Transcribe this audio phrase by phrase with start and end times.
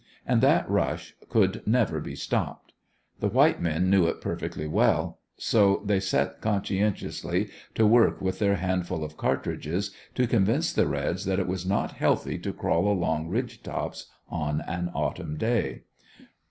[0.25, 2.73] And that rush could never be stopped.
[3.19, 8.55] The white men knew it perfectly well, so they set conscientiously to work with their
[8.55, 13.27] handful of cartridges to convince the reds that it is not healthy to crawl along
[13.29, 15.83] ridge tops on an autumn day.